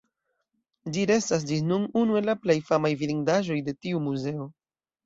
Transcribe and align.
Ĝi 0.95 1.03
restas 1.11 1.45
ĝis 1.51 1.61
nun 1.73 1.85
unu 2.03 2.19
el 2.23 2.27
la 2.31 2.37
plej 2.47 2.59
famaj 2.73 2.95
vidindaĵoj 3.05 3.63
de 3.71 3.79
tiu 3.87 4.07
muzeo. 4.11 4.53